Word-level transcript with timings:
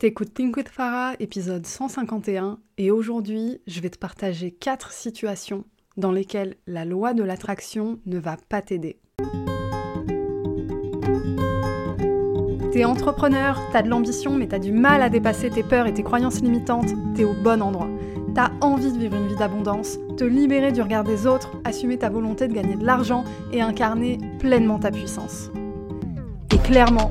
T'écoutes 0.00 0.32
Think 0.32 0.56
with 0.56 0.70
Farah, 0.70 1.12
épisode 1.20 1.66
151, 1.66 2.58
et 2.78 2.90
aujourd'hui, 2.90 3.60
je 3.66 3.80
vais 3.80 3.90
te 3.90 3.98
partager 3.98 4.50
4 4.50 4.92
situations 4.92 5.66
dans 5.98 6.10
lesquelles 6.10 6.56
la 6.66 6.86
loi 6.86 7.12
de 7.12 7.22
l'attraction 7.22 7.98
ne 8.06 8.18
va 8.18 8.38
pas 8.48 8.62
t'aider. 8.62 8.98
T'es 12.72 12.86
entrepreneur, 12.86 13.60
t'as 13.72 13.82
de 13.82 13.90
l'ambition, 13.90 14.34
mais 14.34 14.48
t'as 14.48 14.58
du 14.58 14.72
mal 14.72 15.02
à 15.02 15.10
dépasser 15.10 15.50
tes 15.50 15.62
peurs 15.62 15.86
et 15.86 15.92
tes 15.92 16.02
croyances 16.02 16.40
limitantes, 16.40 16.94
t'es 17.14 17.24
au 17.24 17.34
bon 17.34 17.60
endroit. 17.60 17.90
T'as 18.34 18.52
envie 18.62 18.92
de 18.92 18.98
vivre 18.98 19.16
une 19.16 19.28
vie 19.28 19.36
d'abondance, 19.36 19.98
te 20.16 20.24
libérer 20.24 20.72
du 20.72 20.80
regard 20.80 21.04
des 21.04 21.26
autres, 21.26 21.50
assumer 21.64 21.98
ta 21.98 22.08
volonté 22.08 22.48
de 22.48 22.54
gagner 22.54 22.76
de 22.76 22.86
l'argent 22.86 23.22
et 23.52 23.60
incarner 23.60 24.16
pleinement 24.38 24.78
ta 24.78 24.90
puissance. 24.90 25.50
Et 26.54 26.58
clairement, 26.58 27.10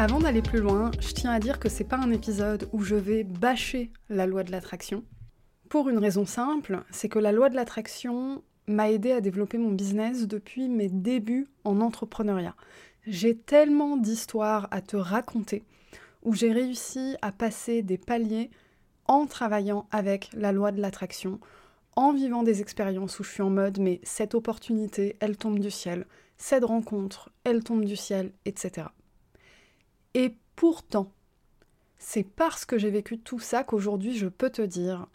Avant 0.00 0.20
d'aller 0.20 0.42
plus 0.42 0.60
loin, 0.60 0.92
je 1.00 1.12
tiens 1.12 1.32
à 1.32 1.40
dire 1.40 1.58
que 1.58 1.68
c'est 1.68 1.82
pas 1.82 1.96
un 1.96 2.12
épisode 2.12 2.68
où 2.72 2.82
je 2.82 2.94
vais 2.94 3.24
bâcher 3.24 3.90
la 4.08 4.28
loi 4.28 4.44
de 4.44 4.52
l'attraction. 4.52 5.02
Pour 5.68 5.88
une 5.88 5.98
raison 5.98 6.24
simple, 6.24 6.84
c'est 6.92 7.08
que 7.08 7.18
la 7.18 7.32
loi 7.32 7.48
de 7.48 7.56
l'attraction 7.56 8.44
m'a 8.68 8.92
aidé 8.92 9.10
à 9.10 9.20
développer 9.20 9.58
mon 9.58 9.72
business 9.72 10.28
depuis 10.28 10.68
mes 10.68 10.88
débuts 10.88 11.48
en 11.64 11.80
entrepreneuriat. 11.80 12.54
J'ai 13.08 13.36
tellement 13.36 13.96
d'histoires 13.96 14.68
à 14.70 14.82
te 14.82 14.96
raconter 14.96 15.64
où 16.22 16.32
j'ai 16.32 16.52
réussi 16.52 17.16
à 17.20 17.32
passer 17.32 17.82
des 17.82 17.98
paliers 17.98 18.52
en 19.06 19.26
travaillant 19.26 19.88
avec 19.90 20.30
la 20.32 20.52
loi 20.52 20.70
de 20.70 20.80
l'attraction, 20.80 21.40
en 21.96 22.12
vivant 22.12 22.44
des 22.44 22.60
expériences 22.60 23.18
où 23.18 23.24
je 23.24 23.30
suis 23.30 23.42
en 23.42 23.50
mode 23.50 23.80
mais 23.80 23.98
cette 24.04 24.36
opportunité, 24.36 25.16
elle 25.18 25.36
tombe 25.36 25.58
du 25.58 25.72
ciel, 25.72 26.06
cette 26.36 26.64
rencontre, 26.64 27.32
elle 27.42 27.64
tombe 27.64 27.84
du 27.84 27.96
ciel, 27.96 28.30
etc. 28.44 28.86
Et 30.14 30.36
pourtant, 30.56 31.12
c'est 31.98 32.24
parce 32.24 32.64
que 32.64 32.78
j'ai 32.78 32.90
vécu 32.90 33.18
tout 33.18 33.40
ça 33.40 33.64
qu'aujourd'hui 33.64 34.16
je 34.16 34.28
peux 34.28 34.50
te 34.50 34.62
dire, 34.62 35.06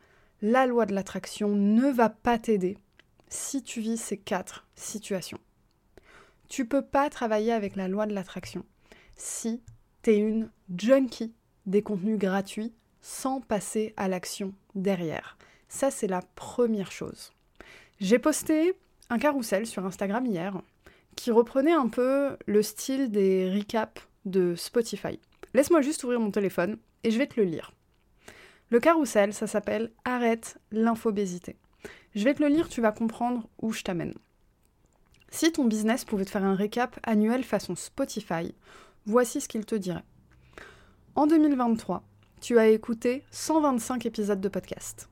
la 0.41 0.65
loi 0.65 0.85
de 0.85 0.93
l'attraction 0.93 1.49
ne 1.49 1.89
va 1.89 2.09
pas 2.09 2.37
t'aider 2.37 2.77
si 3.29 3.63
tu 3.63 3.81
vis 3.81 3.97
ces 3.97 4.17
quatre 4.17 4.67
situations. 4.75 5.39
Tu 6.49 6.65
peux 6.65 6.83
pas 6.83 7.09
travailler 7.09 7.51
avec 7.51 7.75
la 7.75 7.87
loi 7.87 8.05
de 8.05 8.13
l'attraction 8.13 8.65
si 9.15 9.61
tu 10.03 10.11
es 10.11 10.17
une 10.17 10.49
junkie 10.77 11.33
des 11.65 11.81
contenus 11.81 12.19
gratuits 12.19 12.73
sans 13.01 13.41
passer 13.41 13.93
à 13.97 14.07
l'action 14.07 14.53
derrière. 14.75 15.37
Ça, 15.67 15.91
c'est 15.91 16.07
la 16.07 16.21
première 16.35 16.91
chose. 16.91 17.31
J'ai 17.99 18.19
posté 18.19 18.73
un 19.09 19.17
carrousel 19.17 19.65
sur 19.65 19.85
Instagram 19.85 20.25
hier 20.25 20.61
qui 21.15 21.31
reprenait 21.31 21.73
un 21.73 21.87
peu 21.87 22.37
le 22.45 22.61
style 22.61 23.11
des 23.11 23.51
recaps 23.51 24.07
de 24.25 24.55
Spotify. 24.55 25.19
Laisse-moi 25.53 25.81
juste 25.81 26.03
ouvrir 26.03 26.19
mon 26.19 26.31
téléphone 26.31 26.77
et 27.03 27.11
je 27.11 27.17
vais 27.17 27.27
te 27.27 27.39
le 27.39 27.45
lire. 27.45 27.73
Le 28.69 28.79
carrousel, 28.79 29.33
ça 29.33 29.47
s'appelle 29.47 29.91
Arrête 30.05 30.57
l'infobésité. 30.71 31.57
Je 32.15 32.23
vais 32.23 32.33
te 32.33 32.41
le 32.41 32.49
lire, 32.49 32.69
tu 32.69 32.81
vas 32.81 32.91
comprendre 32.91 33.47
où 33.61 33.71
je 33.71 33.83
t'amène. 33.83 34.13
Si 35.29 35.51
ton 35.51 35.65
business 35.65 36.05
pouvait 36.05 36.25
te 36.25 36.31
faire 36.31 36.43
un 36.43 36.55
récap 36.55 36.99
annuel 37.03 37.43
façon 37.43 37.75
Spotify, 37.75 38.53
voici 39.05 39.41
ce 39.41 39.47
qu'il 39.47 39.65
te 39.65 39.75
dirait. 39.75 40.03
En 41.15 41.27
2023, 41.27 42.03
tu 42.41 42.57
as 42.57 42.67
écouté 42.67 43.23
125 43.31 44.05
épisodes 44.05 44.41
de 44.41 44.49
podcast. 44.49 45.09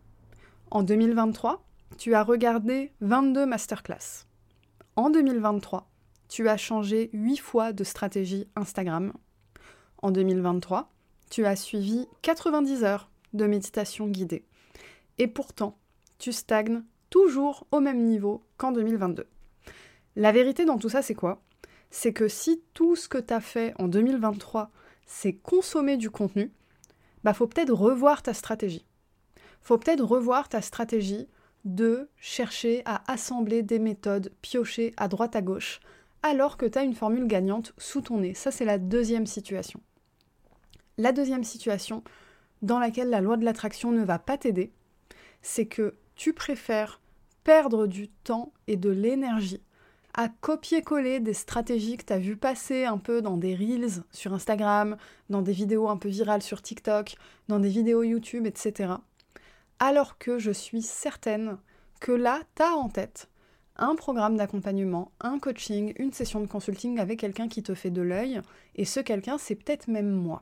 En 0.69 0.83
2023, 0.83 1.63
tu 1.97 2.15
as 2.15 2.23
regardé 2.23 2.93
22 3.01 3.45
masterclass. 3.45 4.25
En 4.95 5.09
2023, 5.09 5.90
tu 6.31 6.47
as 6.47 6.55
changé 6.55 7.09
8 7.11 7.37
fois 7.37 7.73
de 7.73 7.83
stratégie 7.83 8.47
Instagram. 8.55 9.11
En 10.01 10.11
2023, 10.11 10.89
tu 11.29 11.45
as 11.45 11.57
suivi 11.57 12.07
90 12.21 12.85
heures 12.85 13.09
de 13.33 13.45
méditation 13.45 14.07
guidée. 14.07 14.45
Et 15.17 15.27
pourtant, 15.27 15.77
tu 16.19 16.31
stagnes 16.31 16.83
toujours 17.09 17.67
au 17.71 17.81
même 17.81 18.05
niveau 18.05 18.45
qu'en 18.55 18.71
2022. 18.71 19.27
La 20.15 20.31
vérité 20.31 20.63
dans 20.63 20.77
tout 20.77 20.87
ça, 20.87 21.01
c'est 21.01 21.15
quoi? 21.15 21.41
C'est 21.89 22.13
que 22.13 22.29
si 22.29 22.63
tout 22.73 22.95
ce 22.95 23.09
que 23.09 23.17
tu 23.17 23.33
as 23.33 23.41
fait 23.41 23.73
en 23.77 23.89
2023, 23.89 24.71
c'est 25.05 25.33
consommer 25.33 25.97
du 25.97 26.09
contenu, 26.09 26.49
bah 27.25 27.33
faut 27.33 27.47
peut-être 27.47 27.73
revoir 27.73 28.23
ta 28.23 28.33
stratégie. 28.33 28.85
Faut 29.61 29.77
peut-être 29.77 30.05
revoir 30.05 30.47
ta 30.47 30.61
stratégie 30.61 31.27
de 31.65 32.09
chercher 32.15 32.83
à 32.85 33.03
assembler 33.11 33.63
des 33.63 33.79
méthodes 33.79 34.31
piochées 34.41 34.93
à 34.95 35.09
droite 35.09 35.35
à 35.35 35.41
gauche 35.41 35.81
alors 36.23 36.57
que 36.57 36.65
tu 36.65 36.77
as 36.77 36.83
une 36.83 36.95
formule 36.95 37.27
gagnante 37.27 37.73
sous 37.77 38.01
ton 38.01 38.19
nez. 38.19 38.33
Ça, 38.33 38.51
c'est 38.51 38.65
la 38.65 38.77
deuxième 38.77 39.25
situation. 39.25 39.79
La 40.97 41.11
deuxième 41.11 41.43
situation 41.43 42.03
dans 42.61 42.79
laquelle 42.79 43.09
la 43.09 43.21
loi 43.21 43.37
de 43.37 43.45
l'attraction 43.45 43.91
ne 43.91 44.03
va 44.03 44.19
pas 44.19 44.37
t'aider, 44.37 44.71
c'est 45.41 45.65
que 45.65 45.95
tu 46.15 46.33
préfères 46.33 47.01
perdre 47.43 47.87
du 47.87 48.07
temps 48.09 48.53
et 48.67 48.77
de 48.77 48.89
l'énergie 48.89 49.61
à 50.13 50.27
copier-coller 50.27 51.19
des 51.19 51.33
stratégies 51.33 51.97
que 51.97 52.05
tu 52.05 52.13
as 52.13 52.19
vues 52.19 52.37
passer 52.37 52.85
un 52.85 52.97
peu 52.97 53.21
dans 53.21 53.37
des 53.37 53.55
reels 53.55 54.03
sur 54.11 54.33
Instagram, 54.33 54.97
dans 55.29 55.41
des 55.41 55.53
vidéos 55.53 55.87
un 55.87 55.97
peu 55.97 56.09
virales 56.09 56.41
sur 56.41 56.61
TikTok, 56.61 57.15
dans 57.47 57.59
des 57.59 57.69
vidéos 57.69 58.03
YouTube, 58.03 58.45
etc. 58.45 58.93
Alors 59.79 60.17
que 60.17 60.37
je 60.37 60.51
suis 60.51 60.81
certaine 60.81 61.57
que 61.99 62.11
là, 62.11 62.41
tu 62.55 62.61
as 62.61 62.75
en 62.75 62.89
tête 62.89 63.30
un 63.81 63.95
programme 63.95 64.37
d'accompagnement, 64.37 65.11
un 65.19 65.39
coaching, 65.39 65.93
une 65.97 66.13
session 66.13 66.39
de 66.39 66.45
consulting 66.45 66.99
avec 66.99 67.19
quelqu'un 67.19 67.47
qui 67.47 67.63
te 67.63 67.73
fait 67.73 67.89
de 67.89 68.01
l'œil, 68.01 68.41
et 68.75 68.85
ce 68.85 68.99
quelqu'un, 68.99 69.37
c'est 69.37 69.55
peut-être 69.55 69.87
même 69.87 70.11
moi. 70.11 70.41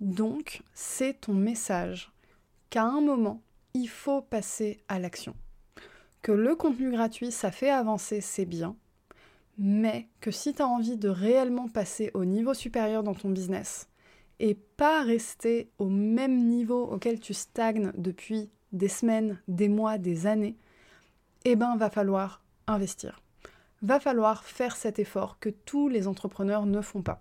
Donc, 0.00 0.62
c'est 0.74 1.22
ton 1.22 1.32
message 1.32 2.12
qu'à 2.70 2.84
un 2.84 3.00
moment, 3.00 3.40
il 3.72 3.88
faut 3.88 4.20
passer 4.20 4.80
à 4.88 4.98
l'action. 4.98 5.34
Que 6.20 6.32
le 6.32 6.56
contenu 6.56 6.90
gratuit, 6.90 7.30
ça 7.30 7.50
fait 7.52 7.70
avancer, 7.70 8.20
c'est 8.20 8.44
bien, 8.44 8.76
mais 9.56 10.08
que 10.20 10.30
si 10.30 10.52
tu 10.52 10.62
as 10.62 10.68
envie 10.68 10.96
de 10.96 11.08
réellement 11.08 11.68
passer 11.68 12.10
au 12.14 12.24
niveau 12.24 12.52
supérieur 12.52 13.02
dans 13.02 13.14
ton 13.14 13.30
business, 13.30 13.88
et 14.40 14.54
pas 14.54 15.02
rester 15.02 15.70
au 15.78 15.88
même 15.88 16.44
niveau 16.46 16.84
auquel 16.84 17.18
tu 17.18 17.34
stagnes 17.34 17.92
depuis 17.96 18.50
des 18.72 18.88
semaines, 18.88 19.40
des 19.48 19.68
mois, 19.68 19.98
des 19.98 20.26
années, 20.26 20.56
eh 21.44 21.56
ben 21.56 21.76
va 21.76 21.90
falloir 21.90 22.42
investir. 22.66 23.20
Va 23.82 24.00
falloir 24.00 24.44
faire 24.44 24.76
cet 24.76 24.98
effort 24.98 25.38
que 25.38 25.48
tous 25.48 25.88
les 25.88 26.08
entrepreneurs 26.08 26.66
ne 26.66 26.80
font 26.80 27.02
pas. 27.02 27.20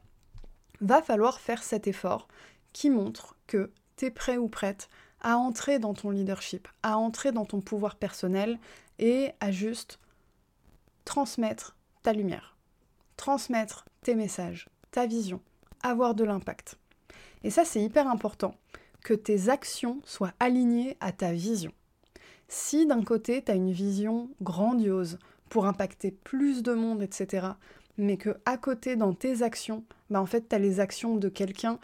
Va 0.81 1.01
falloir 1.01 1.39
faire 1.39 1.63
cet 1.63 1.87
effort 1.87 2.27
qui 2.73 2.89
montre 2.89 3.35
que 3.47 3.71
tu 3.95 4.05
es 4.05 4.11
prêt 4.11 4.37
ou 4.37 4.47
prête 4.47 4.89
à 5.21 5.37
entrer 5.37 5.79
dans 5.79 5.93
ton 5.93 6.11
leadership, 6.11 6.67
à 6.83 6.97
entrer 6.97 7.31
dans 7.31 7.45
ton 7.45 7.61
pouvoir 7.61 7.95
personnel 7.95 8.59
et 8.99 9.31
à 9.39 9.51
juste 9.51 9.99
transmettre 11.05 11.75
ta 12.03 12.13
lumière, 12.13 12.55
transmettre 13.15 13.85
tes 14.01 14.15
messages, 14.15 14.67
ta 14.91 15.05
vision, 15.05 15.41
avoir 15.81 16.15
de 16.15 16.23
l'impact. 16.23 16.77
Et 17.43 17.49
ça, 17.49 17.65
c'est 17.65 17.81
hyper 17.81 18.07
important, 18.07 18.55
que 19.03 19.13
tes 19.13 19.49
actions 19.49 20.01
soient 20.05 20.33
alignées 20.39 20.97
à 20.99 21.11
ta 21.11 21.31
vision. 21.31 21.71
Si 22.47 22.85
d'un 22.85 23.03
côté, 23.03 23.44
tu 23.44 23.51
as 23.51 23.55
une 23.55 23.71
vision 23.71 24.29
grandiose 24.41 25.19
pour 25.49 25.65
impacter 25.65 26.11
plus 26.11 26.63
de 26.63 26.73
monde, 26.73 27.01
etc., 27.01 27.47
mais 27.97 28.17
que 28.17 28.38
à 28.45 28.57
côté, 28.57 28.95
dans 28.95 29.13
tes 29.13 29.41
actions, 29.41 29.83
bah 30.09 30.21
en 30.21 30.25
fait, 30.25 30.49
tu 30.49 30.55
as 30.55 30.59
les 30.59 30.79
actions 30.79 31.15
de 31.15 31.29
quelqu'un 31.29 31.79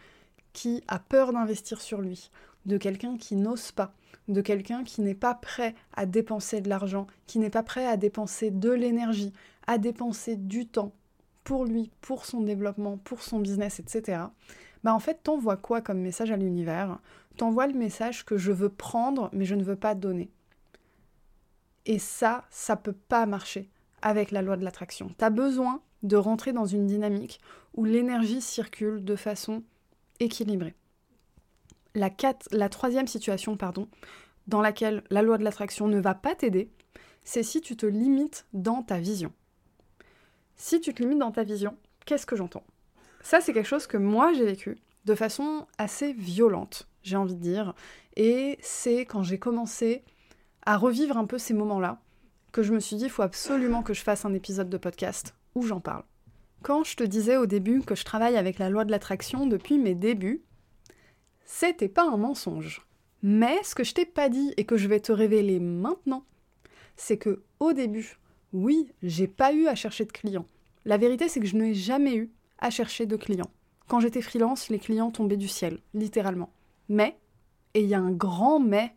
qui 0.54 0.83
a 0.88 1.00
peur 1.00 1.33
d'investir 1.33 1.81
sur 1.81 2.01
lui, 2.01 2.30
de 2.65 2.77
quelqu'un 2.77 3.18
qui 3.18 3.36
n'ose 3.36 3.71
pas, 3.71 3.94
de 4.27 4.42
quelqu'un 4.42 4.83
qui 4.83 5.01
n'est 5.01 5.15
pas 5.15 5.33
prêt 5.33 5.75
à 5.95 6.06
dépenser 6.06 6.62
de 6.62 6.69
l'argent, 6.69 7.07
qui 7.25 7.39
n'est 7.39 7.50
pas 7.50 7.63
prêt 7.63 7.88
à 7.88 7.98
dépenser 7.98 8.51
de 8.51 8.69
l'énergie, 8.69 9.33
à 9.68 9.77
dépenser 9.77 10.36
du 10.36 10.68
temps 10.68 10.94
pour 11.44 11.65
lui, 11.65 11.92
pour 12.01 12.25
son 12.25 12.42
développement, 12.42 12.98
pour 12.98 13.21
son 13.21 13.39
business, 13.39 13.80
etc. 13.80 14.21
Bah 14.83 14.94
en 14.94 15.00
fait, 15.00 15.19
t'envoies 15.24 15.57
quoi 15.57 15.81
comme 15.81 16.00
message 16.00 16.31
à 16.31 16.38
l'univers? 16.38 17.00
T'envoies 17.38 17.68
le 17.68 17.74
message 17.74 18.24
que 18.24 18.38
je 18.38 18.51
veux 18.51 18.69
prendre, 18.69 19.30
mais 19.33 19.45
je 19.45 19.56
ne 19.56 19.63
veux 19.63 19.75
pas 19.75 19.95
donner. 19.95 20.30
Et 21.85 22.00
ça, 22.00 22.45
ça 22.50 22.75
peut 22.75 22.94
pas 22.94 23.25
marcher 23.25 23.69
avec 24.01 24.31
la 24.31 24.41
loi 24.41 24.57
de 24.57 24.63
l'attraction. 24.63 25.13
T'as 25.18 25.30
besoin 25.30 25.81
de 26.03 26.18
rentrer 26.18 26.53
dans 26.53 26.65
une 26.65 26.88
dynamique 26.88 27.39
où 27.74 27.85
l'énergie 27.85 28.41
circule 28.41 29.03
de 29.03 29.15
façon 29.15 29.63
équilibrée. 30.19 30.75
La, 31.95 32.09
la 32.51 32.69
troisième 32.69 33.07
situation, 33.07 33.56
pardon, 33.57 33.88
dans 34.47 34.62
laquelle 34.62 35.03
la 35.09 35.21
loi 35.21 35.38
de 35.38 35.44
l'attraction 35.44 35.88
ne 35.88 36.00
va 36.00 36.13
pas 36.13 36.35
t'aider, 36.35 36.69
c'est 37.24 37.44
si 37.44 37.62
tu 37.62 37.75
te 37.77 37.86
limites 37.86 38.45
dans 38.53 38.83
ta 38.83 39.00
vision. 39.00 39.31
Si 40.56 40.81
tu 40.81 40.94
te 40.94 41.01
limites 41.01 41.19
dans 41.19 41.31
ta 41.31 41.44
vision, 41.44 41.77
qu'est-ce 42.06 42.25
que 42.25 42.36
j'entends? 42.36 42.63
Ça, 43.21 43.39
c'est 43.39 43.53
quelque 43.53 43.68
chose 43.68 43.88
que 43.88 43.97
moi 43.97 44.33
j'ai 44.33 44.45
vécu 44.45 44.77
de 45.06 45.15
façon 45.15 45.68
assez 45.77 46.13
violente, 46.13 46.88
j'ai 47.03 47.15
envie 47.15 47.36
de 47.36 47.41
dire. 47.41 47.74
Et 48.15 48.57
c'est 48.62 49.06
quand 49.06 49.24
j'ai 49.24 49.39
commencé 49.39 50.03
à 50.65 50.77
revivre 50.77 51.18
un 51.18 51.25
peu 51.25 51.38
ces 51.38 51.54
moments-là 51.54 52.01
que 52.51 52.63
je 52.63 52.74
me 52.74 52.80
suis 52.80 52.95
dit, 52.95 53.06
il 53.06 53.10
faut 53.10 53.24
absolument 53.24 53.81
que 53.81 53.94
je 53.94 54.04
fasse 54.04 54.25
un 54.25 54.33
épisode 54.33 54.69
de 54.69 54.77
podcast 54.77 55.36
où 55.56 55.63
j'en 55.63 55.80
parle. 55.80 56.04
Quand 56.62 56.83
je 56.83 56.95
te 56.95 57.04
disais 57.04 57.36
au 57.36 57.45
début 57.45 57.81
que 57.81 57.95
je 57.95 58.06
travaille 58.06 58.38
avec 58.38 58.60
la 58.60 58.69
loi 58.69 58.86
de 58.86 58.92
l'attraction 58.92 59.48
depuis 59.48 59.77
mes 59.77 59.95
débuts, 59.95 60.44
c'était 61.45 61.89
pas 61.89 62.07
un 62.07 62.18
mensonge. 62.18 62.86
Mais 63.21 63.57
ce 63.63 63.75
que 63.75 63.83
je 63.83 63.94
t'ai 63.94 64.06
pas 64.06 64.30
dit 64.30 64.54
et 64.57 64.65
que 64.65 64.77
je 64.77 64.88
vais 64.88 65.00
te 65.00 65.12
révéler 65.12 65.60
maintenant, 65.60 66.25
c'est 66.95 67.18
que 67.18 67.44
au 67.60 67.74
début, 67.74 68.18
oui, 68.54 68.92
j'ai 69.01 69.27
pas 69.27 69.54
eu 69.54 69.68
à 69.68 69.75
chercher 69.75 70.06
de 70.06 70.12
clients. 70.12 70.45
La 70.86 70.98
vérité, 70.98 71.27
c'est 71.27 71.39
que 71.39 71.48
je 71.48 71.57
n'ai 71.57 71.74
jamais 71.74 72.15
eu 72.15 72.31
à 72.60 72.69
chercher 72.69 73.06
de 73.06 73.15
clients. 73.15 73.51
Quand 73.88 74.00
j'étais 74.00 74.21
freelance, 74.21 74.69
les 74.69 74.80
clients 74.80 75.12
tombaient 75.12 75.38
du 75.38 75.48
ciel, 75.48 75.80
littéralement. 75.94 76.54
Mais, 76.88 77.18
et 77.74 77.81
il 77.81 77.88
y 77.88 77.95
a 77.95 78.00
un 78.00 78.12
grand 78.12 78.60
mais, 78.60 78.94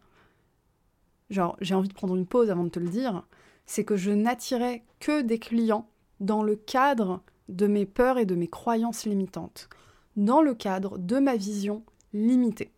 genre 1.30 1.56
j'ai 1.60 1.74
envie 1.74 1.88
de 1.88 1.94
prendre 1.94 2.16
une 2.16 2.26
pause 2.26 2.50
avant 2.50 2.64
de 2.64 2.70
te 2.70 2.78
le 2.78 2.88
dire, 2.88 3.26
c'est 3.66 3.84
que 3.84 3.96
je 3.96 4.10
n'attirais 4.10 4.84
que 5.00 5.22
des 5.22 5.38
clients 5.38 5.88
dans 6.20 6.42
le 6.42 6.56
cadre 6.56 7.22
de 7.48 7.66
mes 7.66 7.86
peurs 7.86 8.18
et 8.18 8.26
de 8.26 8.34
mes 8.34 8.48
croyances 8.48 9.04
limitantes, 9.04 9.68
dans 10.16 10.40
le 10.40 10.54
cadre 10.54 10.98
de 10.98 11.18
ma 11.18 11.36
vision 11.36 11.84
limitée. 12.12 12.72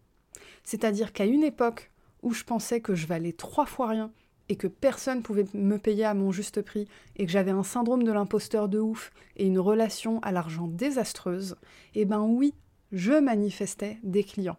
C'est-à-dire 0.65 1.13
qu'à 1.13 1.25
une 1.25 1.45
époque 1.45 1.91
où 2.23 2.33
je 2.33 2.45
pensais 2.45 2.81
que 2.81 2.95
je 2.95 3.07
valais 3.07 3.33
trois 3.33 3.67
fois 3.67 3.89
rien 3.89 4.11
et 4.49 4.57
que 4.57 4.67
personne 4.67 5.23
pouvait 5.23 5.47
me 5.55 5.77
payer 5.77 6.05
à 6.05 6.15
mon 6.15 6.33
juste 6.33 6.63
prix 6.63 6.89
et 7.17 7.27
que 7.27 7.33
j'avais 7.33 7.51
un 7.51 7.63
syndrome 7.63 8.03
de 8.03 8.13
l'imposteur 8.13 8.69
de 8.69 8.79
ouf 8.79 9.13
et 9.37 9.47
une 9.47 9.59
relation 9.59 10.21
à 10.21 10.33
l'argent 10.33 10.67
désastreuse, 10.69 11.57
eh 11.95 12.05
ben 12.05 12.23
oui, 12.23 12.55
je 12.93 13.13
manifestais 13.13 13.99
des 14.03 14.25
clients. 14.25 14.59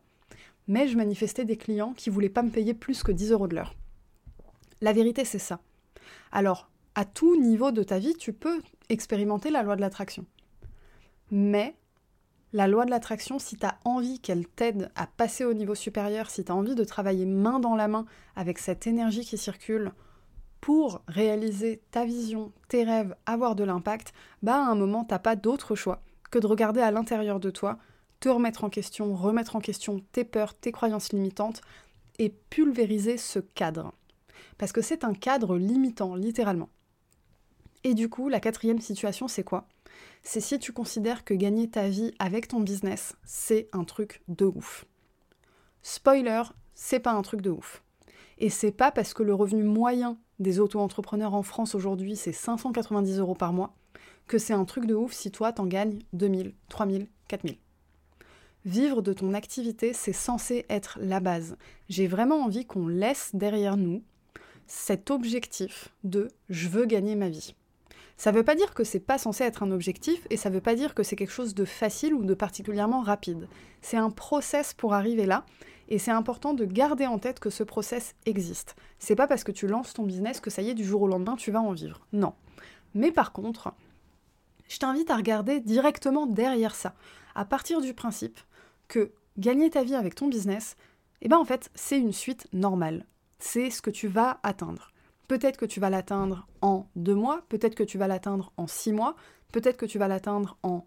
Mais 0.68 0.88
je 0.88 0.98
manifestais 0.98 1.46
des 1.46 1.58
clients 1.58 1.94
qui 1.94 2.12
voulaient 2.12 2.30
pas 2.30 2.44
me 2.44 2.52
payer 2.52 2.76
plus 2.76 3.02
que 3.02 3.12
10 3.12 3.32
euros 3.32 3.48
de 3.48 3.56
l'heure. 3.56 3.76
La 4.82 4.94
vérité, 4.94 5.26
c'est 5.26 5.40
ça. 5.40 5.60
Alors, 6.32 6.70
à 6.96 7.06
tout 7.06 7.40
niveau 7.40 7.72
de 7.72 7.84
ta 7.84 8.00
vie, 8.00 8.16
tu 8.16 8.34
peux 8.34 8.62
expérimenter 8.90 9.50
la 9.50 9.64
loi 9.64 9.76
de 9.76 9.82
l'attraction. 9.82 10.26
Mais 11.32 11.76
la 12.52 12.68
loi 12.68 12.86
de 12.86 12.90
l'attraction, 12.90 13.38
si 13.40 13.58
tu 13.58 13.66
as 13.66 13.78
envie 13.86 14.20
qu'elle 14.20 14.48
t'aide 14.48 14.90
à 14.96 15.06
passer 15.06 15.46
au 15.46 15.54
niveau 15.54 15.76
supérieur, 15.76 16.30
si 16.30 16.44
tu 16.44 16.52
as 16.52 16.56
envie 16.56 16.76
de 16.76 16.84
travailler 16.84 17.26
main 17.26 17.60
dans 17.60 17.76
la 17.76 17.88
main 17.88 18.06
avec 18.36 18.58
cette 18.58 18.88
énergie 18.88 19.26
qui 19.26 19.38
circule 19.38 19.92
pour 20.60 21.02
réaliser 21.08 21.82
ta 21.92 22.06
vision, 22.06 22.52
tes 22.68 22.84
rêves, 22.84 23.16
avoir 23.26 23.56
de 23.56 23.64
l'impact, 23.64 24.14
bah 24.42 24.56
à 24.56 24.70
un 24.70 24.76
moment, 24.76 25.06
t'as 25.06 25.20
pas 25.20 25.36
d'autre 25.36 25.76
choix 25.76 26.02
que 26.32 26.40
de 26.40 26.48
regarder 26.48 26.82
à 26.82 26.92
l'intérieur 26.92 27.40
de 27.40 27.50
toi, 27.50 27.78
te 28.20 28.30
remettre 28.30 28.64
en 28.64 28.70
question, 28.70 29.14
remettre 29.16 29.56
en 29.56 29.62
question 29.62 30.02
tes 30.12 30.24
peurs, 30.24 30.54
tes 30.54 30.72
croyances 30.72 31.14
limitantes 31.14 31.62
et 32.18 32.30
pulvériser 32.50 33.18
ce 33.18 33.40
cadre. 33.40 33.94
Parce 34.60 34.74
que 34.74 34.82
c'est 34.82 35.04
un 35.04 35.16
cadre 35.16 35.58
limitant, 35.58 36.14
littéralement. 36.14 36.70
Et 37.84 37.96
du 37.96 38.10
coup, 38.10 38.30
la 38.30 38.42
quatrième 38.42 38.82
situation, 38.82 39.28
c'est 39.28 39.44
quoi? 39.44 39.68
C'est 40.22 40.42
si 40.42 40.60
tu 40.60 40.74
considères 40.74 41.24
que 41.24 41.34
gagner 41.34 41.70
ta 41.70 41.88
vie 41.88 42.14
avec 42.20 42.50
ton 42.50 42.60
business, 42.60 43.16
c'est 43.24 43.70
un 43.72 43.86
truc 43.86 44.22
de 44.28 44.46
ouf. 44.46 44.86
Spoiler, 45.82 46.44
c'est 46.76 47.00
pas 47.00 47.14
un 47.14 47.22
truc 47.22 47.42
de 47.42 47.50
ouf. 47.50 47.82
Et 48.38 48.50
c'est 48.50 48.74
pas 48.74 48.92
parce 48.92 49.14
que 49.14 49.24
le 49.24 49.34
revenu 49.34 49.64
moyen 49.64 50.18
des 50.40 50.60
auto-entrepreneurs 50.60 51.34
en 51.34 51.44
France 51.44 51.74
aujourd'hui, 51.74 52.18
c'est 52.18 52.34
590 52.34 53.18
euros 53.20 53.36
par 53.36 53.54
mois, 53.54 53.74
que 54.28 54.38
c'est 54.38 54.54
un 54.54 54.66
truc 54.66 54.86
de 54.86 54.96
ouf 54.96 55.14
si 55.14 55.32
toi 55.32 55.54
t'en 55.54 55.68
gagnes 55.68 56.00
2000, 56.12 56.54
3000, 56.68 57.08
4000. 57.30 57.58
Vivre 58.66 59.02
de 59.02 59.14
ton 59.14 59.34
activité, 59.34 59.94
c'est 59.94 60.14
censé 60.14 60.66
être 60.70 61.00
la 61.02 61.22
base. 61.22 61.56
J'ai 61.88 62.08
vraiment 62.08 62.44
envie 62.44 62.66
qu'on 62.66 62.90
laisse 62.90 63.32
derrière 63.34 63.78
nous 63.78 64.04
cet 64.70 65.10
objectif 65.10 65.90
de 66.04 66.30
je 66.48 66.70
veux 66.70 66.86
gagner 66.86 67.16
ma 67.16 67.28
vie. 67.28 67.56
Ça 68.18 68.32
ne 68.32 68.38
veut 68.38 68.44
pas 68.44 68.56
dire 68.56 68.74
que 68.74 68.84
c'est 68.84 69.00
pas 69.00 69.18
censé 69.18 69.44
être 69.44 69.64
un 69.64 69.72
objectif 69.72 70.28
et 70.30 70.38
ça 70.38 70.50
ne 70.50 70.56
veut 70.56 70.62
pas 70.62 70.76
dire 70.76 70.94
que 70.94 71.04
c'est 71.04 71.16
quelque 71.16 71.32
chose 71.32 71.56
de 71.56 71.66
facile 71.66 72.14
ou 72.14 72.24
de 72.24 72.34
particulièrement 72.34 73.02
rapide. 73.02 73.48
C'est 73.82 73.98
un 73.98 74.12
process 74.12 74.74
pour 74.74 74.94
arriver 74.94 75.26
là 75.26 75.46
et 75.88 75.98
c'est 75.98 76.12
important 76.12 76.54
de 76.54 76.66
garder 76.66 77.08
en 77.08 77.18
tête 77.18 77.40
que 77.40 77.50
ce 77.50 77.64
process 77.64 78.16
existe. 78.26 78.76
C'est 79.00 79.16
pas 79.16 79.26
parce 79.26 79.44
que 79.44 79.52
tu 79.52 79.68
lances 79.68 79.94
ton 79.94 80.04
business 80.04 80.40
que 80.40 80.50
ça 80.50 80.62
y 80.62 80.70
est 80.70 80.76
du 80.76 80.84
jour 80.84 81.02
au 81.02 81.08
lendemain 81.08 81.36
tu 81.36 81.50
vas 81.50 81.62
en 81.62 81.72
vivre. 81.72 82.06
Non. 82.14 82.34
Mais 82.94 83.12
par 83.12 83.32
contre, 83.32 83.74
je 84.68 84.78
t'invite 84.78 85.10
à 85.10 85.16
regarder 85.16 85.62
directement 85.62 86.28
derrière 86.28 86.76
ça, 86.76 86.94
à 87.34 87.44
partir 87.44 87.82
du 87.82 87.94
principe 87.94 88.40
que 88.88 89.14
gagner 89.38 89.72
ta 89.72 89.84
vie 89.84 89.96
avec 89.96 90.14
ton 90.14 90.28
business, 90.28 90.76
eh 91.22 91.28
ben 91.28 91.38
en 91.38 91.46
fait, 91.46 91.72
c'est 91.74 91.98
une 91.98 92.14
suite 92.14 92.48
normale. 92.54 93.06
C'est 93.40 93.70
ce 93.70 93.82
que 93.82 93.90
tu 93.90 94.08
vas 94.08 94.40
atteindre. 94.44 94.92
Peut-être 95.28 95.58
que 95.58 95.66
tu 95.66 95.80
vas 95.80 95.90
l'atteindre 95.90 96.48
en 96.62 96.88
deux 96.96 97.16
mois, 97.16 97.44
peut-être 97.50 97.76
que 97.76 97.84
tu 97.84 97.98
vas 97.98 98.08
l'atteindre 98.08 98.52
en 98.58 98.68
six 98.68 98.92
mois, 98.92 99.16
peut-être 99.52 99.78
que 99.78 99.86
tu 99.86 99.98
vas 99.98 100.08
l'atteindre 100.08 100.58
en 100.64 100.86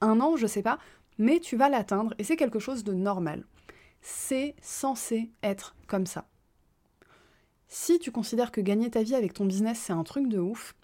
un 0.00 0.20
an, 0.20 0.36
je 0.36 0.46
sais 0.46 0.62
pas, 0.62 0.78
mais 1.18 1.40
tu 1.40 1.56
vas 1.56 1.68
l'atteindre 1.68 2.14
et 2.18 2.24
c'est 2.24 2.36
quelque 2.36 2.58
chose 2.58 2.84
de 2.84 2.92
normal. 2.92 3.44
C'est 4.02 4.54
censé 4.62 5.30
être 5.42 5.74
comme 5.86 6.06
ça. 6.06 6.26
Si 7.68 7.98
tu 7.98 8.10
considères 8.10 8.52
que 8.52 8.60
gagner 8.60 8.90
ta 8.90 9.02
vie 9.02 9.14
avec 9.14 9.34
ton 9.34 9.44
business 9.44 9.78
c'est 9.78 9.92
un 9.92 10.04
truc 10.04 10.28
de 10.28 10.38
ouf, 10.38 10.74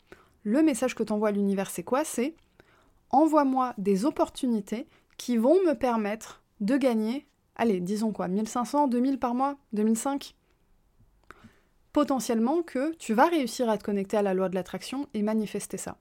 le 0.42 0.62
message 0.62 0.94
que 0.94 1.02
t'envoie 1.02 1.30
l'univers 1.30 1.70
c'est 1.70 1.82
quoi? 1.82 2.04
C'est 2.04 2.34
envoie-moi 3.10 3.74
des 3.78 4.04
opportunités 4.04 4.86
qui 5.16 5.36
vont 5.36 5.62
me 5.64 5.74
permettre 5.74 6.42
de 6.60 6.76
gagner, 6.76 7.26
allez, 7.56 7.80
disons 7.80 8.12
quoi, 8.12 8.28
1500, 8.28 8.88
2000 8.88 9.18
par 9.18 9.34
mois, 9.34 9.56
2005 9.72 10.34
potentiellement 11.96 12.60
que 12.60 12.94
tu 12.96 13.14
vas 13.14 13.24
réussir 13.24 13.70
à 13.70 13.78
te 13.78 13.82
connecter 13.82 14.18
à 14.18 14.22
la 14.22 14.34
loi 14.34 14.50
de 14.50 14.54
l'attraction 14.54 15.06
et 15.14 15.22
manifester 15.22 15.78
ça. 15.78 15.96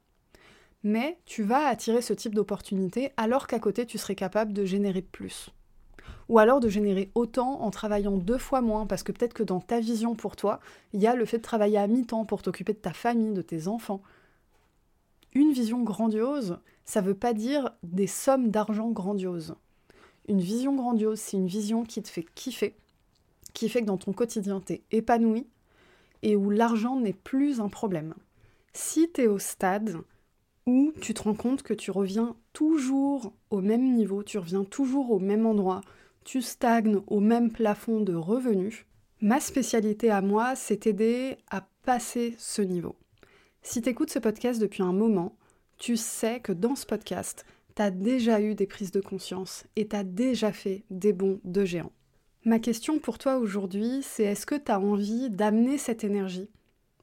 Mais 0.83 1.17
tu 1.25 1.41
vas 1.41 1.67
attirer 1.67 2.01
ce 2.01 2.11
type 2.11 2.35
d'opportunité 2.35 3.13
alors 3.15 3.47
qu'à 3.47 3.59
côté 3.59 3.85
tu 3.85 3.97
serais 3.97 4.13
capable 4.13 4.51
de 4.51 4.65
générer 4.65 5.01
plus. 5.01 5.51
Ou 6.27 6.37
alors 6.37 6.59
de 6.59 6.67
générer 6.67 7.11
autant 7.15 7.61
en 7.61 7.71
travaillant 7.71 8.17
deux 8.17 8.37
fois 8.37 8.59
moins, 8.59 8.85
parce 8.85 9.03
que 9.03 9.13
peut-être 9.13 9.33
que 9.33 9.41
dans 9.41 9.61
ta 9.61 9.79
vision 9.79 10.15
pour 10.15 10.35
toi, 10.35 10.59
il 10.91 10.99
y 10.99 11.07
a 11.07 11.15
le 11.15 11.23
fait 11.23 11.37
de 11.37 11.43
travailler 11.43 11.77
à 11.77 11.87
mi-temps 11.87 12.25
pour 12.25 12.41
t'occuper 12.41 12.73
de 12.73 12.79
ta 12.79 12.91
famille, 12.91 13.31
de 13.31 13.41
tes 13.41 13.69
enfants. 13.69 14.01
Une 15.33 15.53
vision 15.53 15.81
grandiose, 15.81 16.59
ça 16.83 17.01
ne 17.01 17.07
veut 17.07 17.15
pas 17.15 17.31
dire 17.31 17.71
des 17.83 18.07
sommes 18.07 18.51
d'argent 18.51 18.89
grandioses. 18.89 19.55
Une 20.27 20.41
vision 20.41 20.75
grandiose, 20.75 21.21
c'est 21.21 21.37
une 21.37 21.47
vision 21.47 21.85
qui 21.85 22.03
te 22.03 22.09
fait 22.09 22.25
kiffer, 22.35 22.75
qui 23.53 23.69
fait 23.69 23.79
que 23.79 23.85
dans 23.85 23.95
ton 23.97 24.11
quotidien, 24.11 24.59
tu 24.59 24.73
es 24.73 24.83
épanoui, 24.91 25.47
où 26.33 26.49
l'argent 26.49 26.99
n'est 26.99 27.13
plus 27.13 27.59
un 27.59 27.69
problème. 27.69 28.15
Si 28.73 29.11
tu 29.13 29.21
es 29.21 29.27
au 29.27 29.37
stade 29.37 29.97
où 30.65 30.91
tu 30.99 31.13
te 31.13 31.21
rends 31.21 31.35
compte 31.35 31.61
que 31.61 31.73
tu 31.73 31.91
reviens 31.91 32.35
toujours 32.53 33.33
au 33.51 33.61
même 33.61 33.93
niveau, 33.93 34.23
tu 34.23 34.39
reviens 34.39 34.63
toujours 34.63 35.11
au 35.11 35.19
même 35.19 35.45
endroit, 35.45 35.81
tu 36.23 36.41
stagnes 36.41 37.01
au 37.05 37.19
même 37.19 37.51
plafond 37.51 38.01
de 38.01 38.15
revenus, 38.15 38.85
ma 39.21 39.39
spécialité 39.39 40.09
à 40.09 40.21
moi, 40.21 40.55
c'est 40.55 40.77
t'aider 40.77 41.37
à 41.51 41.67
passer 41.83 42.33
ce 42.39 42.63
niveau. 42.63 42.95
Si 43.61 43.81
tu 43.81 43.89
écoutes 43.89 44.09
ce 44.09 44.19
podcast 44.19 44.59
depuis 44.59 44.81
un 44.81 44.93
moment, 44.93 45.37
tu 45.77 45.97
sais 45.97 46.39
que 46.39 46.51
dans 46.51 46.75
ce 46.75 46.85
podcast, 46.85 47.45
tu 47.75 47.81
as 47.81 47.91
déjà 47.91 48.41
eu 48.41 48.55
des 48.55 48.67
prises 48.67 48.91
de 48.91 49.01
conscience 49.01 49.65
et 49.75 49.87
tu 49.87 49.95
as 49.95 50.03
déjà 50.03 50.51
fait 50.51 50.85
des 50.89 51.13
bons 51.13 51.39
de 51.43 51.65
géant. 51.65 51.91
Ma 52.47 52.59
question 52.59 52.99
pour 52.99 53.17
toi 53.17 53.37
aujourd'hui, 53.37 54.01
c'est 54.03 54.21
est-ce 54.21 54.45
que 54.45 54.53
tu 54.53 54.71
as 54.71 54.79
envie 54.79 55.31
d'amener 55.31 55.79
cette 55.79 56.03
énergie 56.03 56.47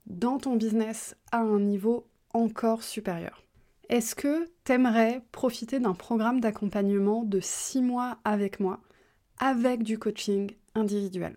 dans 0.06 0.38
ton 0.38 0.54
business 0.54 1.16
à 1.32 1.38
un 1.38 1.58
niveau 1.58 2.06
encore 2.32 2.84
supérieur? 2.84 3.42
Est-ce 3.88 4.14
que 4.14 4.48
t'aimerais 4.62 5.20
profiter 5.32 5.80
d'un 5.80 5.94
programme 5.94 6.40
d'accompagnement 6.40 7.24
de 7.24 7.40
6 7.40 7.82
mois 7.82 8.18
avec 8.22 8.60
moi, 8.60 8.78
avec 9.40 9.82
du 9.82 9.98
coaching 9.98 10.52
individuel? 10.76 11.36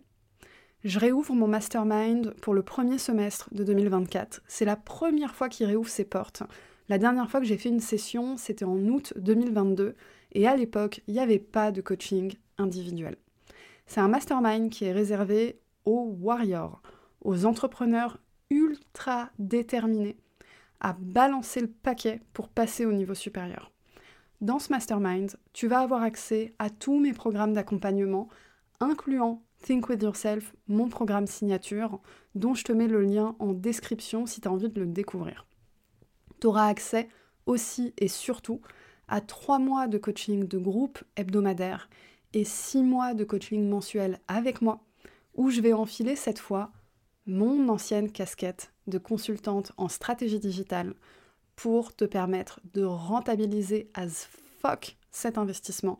Je 0.83 0.99
réouvre 0.99 1.33
mon 1.33 1.47
mastermind 1.47 2.35
pour 2.43 2.53
le 2.53 2.61
premier 2.61 2.99
semestre 2.99 3.49
de 3.55 3.63
2024. 3.63 4.43
C'est 4.47 4.65
la 4.65 4.75
première 4.75 5.33
fois 5.33 5.49
qu'il 5.49 5.65
réouvre 5.65 5.89
ses 5.89 6.05
portes. 6.05 6.43
La 6.89 6.99
dernière 6.99 7.31
fois 7.31 7.39
que 7.39 7.47
j'ai 7.47 7.57
fait 7.57 7.69
une 7.69 7.79
session, 7.79 8.37
c'était 8.37 8.65
en 8.65 8.77
août 8.87 9.13
2022, 9.15 9.95
et 10.33 10.47
à 10.47 10.55
l'époque, 10.55 11.01
il 11.07 11.15
n'y 11.15 11.19
avait 11.19 11.39
pas 11.39 11.71
de 11.71 11.81
coaching 11.81 12.35
individuel. 12.59 13.17
C'est 13.85 13.99
un 13.99 14.07
mastermind 14.07 14.69
qui 14.69 14.85
est 14.85 14.91
réservé 14.91 15.59
aux 15.85 16.15
warriors, 16.19 16.81
aux 17.21 17.45
entrepreneurs 17.45 18.19
ultra 18.49 19.29
déterminés 19.39 20.17
à 20.79 20.95
balancer 20.99 21.61
le 21.61 21.67
paquet 21.67 22.21
pour 22.33 22.49
passer 22.49 22.85
au 22.85 22.91
niveau 22.91 23.13
supérieur. 23.13 23.71
Dans 24.41 24.59
ce 24.59 24.71
mastermind, 24.71 25.35
tu 25.53 25.67
vas 25.67 25.79
avoir 25.79 26.03
accès 26.03 26.53
à 26.59 26.69
tous 26.69 26.99
mes 26.99 27.13
programmes 27.13 27.53
d'accompagnement, 27.53 28.27
incluant 28.79 29.41
Think 29.63 29.89
With 29.89 30.03
Yourself, 30.03 30.53
mon 30.67 30.89
programme 30.89 31.25
signature, 31.25 31.99
dont 32.35 32.53
je 32.53 32.63
te 32.63 32.71
mets 32.71 32.87
le 32.87 33.01
lien 33.01 33.35
en 33.39 33.53
description 33.53 34.25
si 34.25 34.41
tu 34.41 34.47
as 34.47 34.51
envie 34.51 34.69
de 34.69 34.81
le 34.81 34.87
découvrir. 34.87 35.47
Tu 36.41 36.47
auras 36.47 36.67
accès 36.67 37.07
aussi 37.45 37.93
et 37.97 38.07
surtout 38.07 38.61
à 39.07 39.21
trois 39.21 39.59
mois 39.59 39.87
de 39.87 39.97
coaching 39.97 40.47
de 40.47 40.57
groupe 40.57 41.03
hebdomadaire 41.15 41.89
et 42.35 42.43
six 42.43 42.83
mois 42.83 43.13
de 43.13 43.23
coaching 43.23 43.67
mensuel 43.67 44.19
avec 44.27 44.61
moi, 44.61 44.81
où 45.33 45.49
je 45.49 45.61
vais 45.61 45.73
enfiler 45.73 46.15
cette 46.15 46.37
fois 46.37 46.71
mon 47.25 47.69
ancienne 47.69 48.11
casquette 48.11 48.71
de 48.87 48.97
consultante 48.99 49.71
en 49.77 49.87
stratégie 49.87 50.39
digitale 50.39 50.93
pour 51.55 51.95
te 51.95 52.05
permettre 52.05 52.59
de 52.73 52.83
rentabiliser 52.83 53.89
as 53.93 54.27
fuck 54.59 54.97
cet 55.11 55.37
investissement 55.37 55.97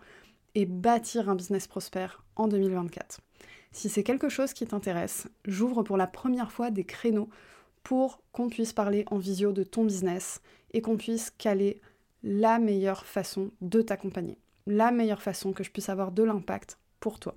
et 0.55 0.65
bâtir 0.65 1.29
un 1.29 1.35
business 1.35 1.67
prospère 1.67 2.23
en 2.35 2.47
2024. 2.47 3.21
Si 3.71 3.87
c'est 3.87 4.03
quelque 4.03 4.29
chose 4.29 4.53
qui 4.53 4.67
t'intéresse, 4.67 5.27
j'ouvre 5.45 5.83
pour 5.83 5.95
la 5.95 6.07
première 6.07 6.51
fois 6.51 6.69
des 6.69 6.83
créneaux 6.83 7.29
pour 7.83 8.21
qu'on 8.33 8.49
puisse 8.49 8.73
parler 8.73 9.05
en 9.09 9.17
visio 9.17 9.53
de 9.53 9.63
ton 9.63 9.85
business 9.85 10.41
et 10.71 10.81
qu'on 10.81 10.97
puisse 10.97 11.31
caler 11.31 11.81
la 12.23 12.59
meilleure 12.59 13.05
façon 13.05 13.51
de 13.61 13.81
t'accompagner, 13.81 14.37
la 14.67 14.91
meilleure 14.91 15.21
façon 15.21 15.53
que 15.53 15.63
je 15.63 15.71
puisse 15.71 15.89
avoir 15.89 16.11
de 16.11 16.23
l'impact 16.23 16.79
pour 16.99 17.19
toi. 17.19 17.35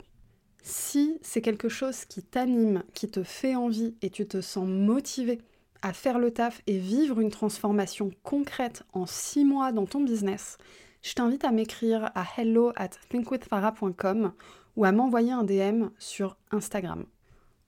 Si 0.62 1.18
c'est 1.22 1.40
quelque 1.40 1.68
chose 1.68 2.04
qui 2.04 2.22
t'anime, 2.22 2.82
qui 2.94 3.08
te 3.08 3.22
fait 3.22 3.54
envie 3.54 3.94
et 4.02 4.10
tu 4.10 4.26
te 4.26 4.40
sens 4.40 4.66
motivé 4.66 5.40
à 5.82 5.92
faire 5.92 6.18
le 6.18 6.32
taf 6.32 6.62
et 6.66 6.78
vivre 6.78 7.20
une 7.20 7.30
transformation 7.30 8.10
concrète 8.22 8.82
en 8.92 9.06
six 9.06 9.44
mois 9.44 9.72
dans 9.72 9.86
ton 9.86 10.02
business, 10.02 10.58
je 11.02 11.14
t'invite 11.14 11.44
à 11.44 11.52
m'écrire 11.52 12.10
à 12.14 12.24
hello 12.36 12.72
at 12.76 12.90
thinkwithfarah.com 13.10 14.32
ou 14.76 14.84
à 14.84 14.92
m'envoyer 14.92 15.32
un 15.32 15.44
DM 15.44 15.88
sur 15.98 16.36
Instagram. 16.50 17.04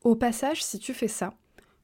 Au 0.02 0.16
passage, 0.16 0.64
si 0.64 0.78
tu 0.78 0.94
fais 0.94 1.08
ça, 1.08 1.32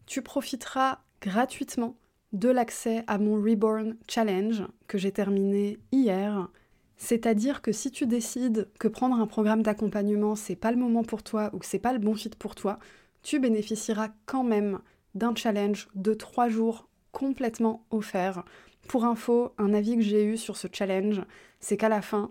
tu 0.06 0.22
profiteras 0.22 0.98
gratuitement 1.20 1.96
de 2.32 2.48
l'accès 2.48 3.04
à 3.06 3.18
mon 3.18 3.34
Reborn 3.34 3.96
Challenge 4.08 4.64
que 4.88 4.98
j'ai 4.98 5.12
terminé 5.12 5.78
hier 5.92 6.48
c'est-à-dire 6.96 7.62
que 7.62 7.72
si 7.72 7.90
tu 7.90 8.06
décides 8.06 8.68
que 8.78 8.88
prendre 8.88 9.16
un 9.16 9.26
programme 9.26 9.62
d'accompagnement, 9.62 10.34
c'est 10.34 10.56
pas 10.56 10.70
le 10.70 10.78
moment 10.78 11.02
pour 11.02 11.22
toi 11.22 11.50
ou 11.52 11.58
que 11.58 11.66
c'est 11.66 11.78
pas 11.78 11.92
le 11.92 11.98
bon 11.98 12.14
fit 12.14 12.30
pour 12.30 12.54
toi, 12.54 12.78
tu 13.22 13.38
bénéficieras 13.38 14.08
quand 14.24 14.44
même 14.44 14.80
d'un 15.14 15.34
challenge 15.34 15.88
de 15.94 16.14
3 16.14 16.48
jours 16.48 16.88
complètement 17.12 17.84
offert. 17.90 18.44
Pour 18.88 19.04
info, 19.04 19.52
un 19.58 19.74
avis 19.74 19.96
que 19.96 20.02
j'ai 20.02 20.24
eu 20.24 20.36
sur 20.36 20.56
ce 20.56 20.68
challenge, 20.72 21.22
c'est 21.60 21.76
qu'à 21.76 21.88
la 21.88 22.02
fin, 22.02 22.30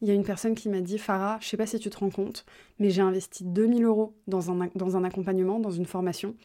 il 0.00 0.08
y 0.08 0.10
a 0.10 0.14
une 0.14 0.24
personne 0.24 0.54
qui 0.54 0.68
m'a 0.68 0.80
dit 0.80 0.98
Farah, 0.98 1.38
je 1.40 1.48
sais 1.48 1.56
pas 1.56 1.66
si 1.66 1.78
tu 1.78 1.90
te 1.90 1.98
rends 1.98 2.10
compte, 2.10 2.44
mais 2.78 2.90
j'ai 2.90 3.02
investi 3.02 3.44
2000 3.44 3.84
euros 3.84 4.14
dans 4.26 4.50
un, 4.50 4.68
dans 4.74 4.96
un 4.96 5.04
accompagnement, 5.04 5.58
dans 5.58 5.70
une 5.70 5.86
formation, 5.86 6.36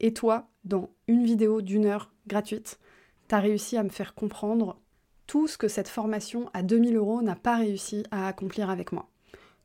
et 0.00 0.12
toi, 0.12 0.48
dans 0.64 0.90
une 1.08 1.24
vidéo 1.24 1.62
d'une 1.62 1.86
heure 1.86 2.12
gratuite, 2.26 2.78
tu 3.28 3.34
as 3.34 3.40
réussi 3.40 3.76
à 3.76 3.82
me 3.82 3.88
faire 3.88 4.14
comprendre 4.14 4.80
tout 5.32 5.48
ce 5.48 5.56
que 5.56 5.66
cette 5.66 5.88
formation 5.88 6.50
à 6.52 6.62
2000 6.62 6.94
euros 6.94 7.22
n'a 7.22 7.36
pas 7.36 7.56
réussi 7.56 8.04
à 8.10 8.28
accomplir 8.28 8.68
avec 8.68 8.92
moi. 8.92 9.08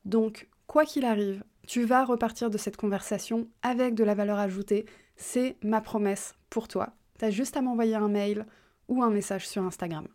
Donc, 0.06 0.48
quoi 0.66 0.86
qu'il 0.86 1.04
arrive, 1.04 1.44
tu 1.68 1.84
vas 1.84 2.06
repartir 2.06 2.50
de 2.50 2.58
cette 2.58 2.78
conversation 2.78 3.50
avec 3.64 3.94
de 3.94 4.06
la 4.06 4.16
valeur 4.16 4.40
ajoutée. 4.40 4.86
C'est 5.18 5.58
ma 5.62 5.82
promesse 5.82 6.36
pour 6.50 6.70
toi. 6.70 6.94
Tu 7.20 7.26
as 7.26 7.32
juste 7.32 7.58
à 7.58 7.62
m'envoyer 7.62 7.96
un 7.96 8.08
mail 8.08 8.46
ou 8.88 9.04
un 9.04 9.10
message 9.10 9.46
sur 9.46 9.62
Instagram. 9.62 10.08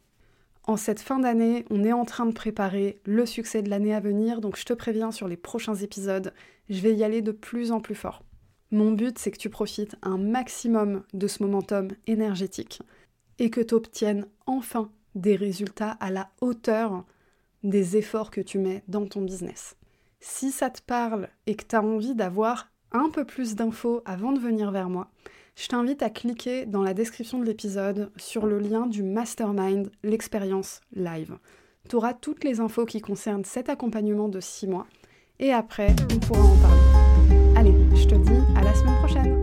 En 0.62 0.78
cette 0.78 1.00
fin 1.00 1.18
d'année, 1.18 1.66
on 1.68 1.84
est 1.84 1.92
en 1.92 2.06
train 2.06 2.24
de 2.24 2.32
préparer 2.32 3.02
le 3.04 3.26
succès 3.26 3.60
de 3.60 3.68
l'année 3.68 3.94
à 3.94 4.00
venir, 4.00 4.40
donc 4.40 4.56
je 4.56 4.64
te 4.64 4.72
préviens 4.72 5.12
sur 5.12 5.28
les 5.28 5.36
prochains 5.36 5.74
épisodes, 5.74 6.32
je 6.70 6.80
vais 6.80 6.94
y 6.94 7.04
aller 7.04 7.20
de 7.20 7.30
plus 7.30 7.72
en 7.72 7.80
plus 7.80 7.94
fort. 7.94 8.22
Mon 8.70 8.92
but, 8.92 9.18
c'est 9.18 9.30
que 9.30 9.36
tu 9.36 9.50
profites 9.50 9.96
un 10.00 10.16
maximum 10.16 11.02
de 11.12 11.26
ce 11.26 11.42
momentum 11.42 11.88
énergétique 12.06 12.80
et 13.38 13.50
que 13.50 13.60
tu 13.60 13.74
obtiennes 13.74 14.26
enfin 14.46 14.90
des 15.14 15.36
résultats 15.36 15.96
à 16.00 16.10
la 16.10 16.30
hauteur 16.40 17.04
des 17.62 17.96
efforts 17.96 18.30
que 18.30 18.40
tu 18.40 18.58
mets 18.58 18.82
dans 18.88 19.06
ton 19.06 19.22
business. 19.22 19.76
Si 20.20 20.50
ça 20.50 20.70
te 20.70 20.80
parle 20.82 21.28
et 21.46 21.54
que 21.54 21.64
tu 21.64 21.76
as 21.76 21.82
envie 21.82 22.14
d'avoir 22.14 22.70
un 22.92 23.10
peu 23.10 23.24
plus 23.24 23.54
d'infos 23.54 24.02
avant 24.04 24.32
de 24.32 24.40
venir 24.40 24.70
vers 24.70 24.88
moi, 24.88 25.10
je 25.56 25.68
t'invite 25.68 26.02
à 26.02 26.10
cliquer 26.10 26.66
dans 26.66 26.82
la 26.82 26.94
description 26.94 27.38
de 27.38 27.44
l'épisode 27.44 28.10
sur 28.16 28.46
le 28.46 28.58
lien 28.58 28.86
du 28.86 29.02
mastermind, 29.02 29.90
l'expérience 30.02 30.80
live. 30.94 31.36
Tu 31.88 31.96
auras 31.96 32.14
toutes 32.14 32.44
les 32.44 32.60
infos 32.60 32.86
qui 32.86 33.00
concernent 33.00 33.44
cet 33.44 33.68
accompagnement 33.68 34.28
de 34.28 34.40
6 34.40 34.68
mois 34.68 34.86
et 35.38 35.52
après, 35.52 35.94
on 36.12 36.18
pourra 36.20 36.44
en 36.44 36.56
parler. 36.56 37.56
Allez, 37.56 37.96
je 37.96 38.06
te 38.06 38.14
dis 38.14 38.40
à 38.56 38.62
la 38.62 38.74
semaine 38.74 38.98
prochaine 38.98 39.41